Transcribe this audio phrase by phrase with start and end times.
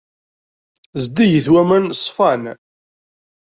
[1.03, 2.43] Zeddigit waman ṣṣfan.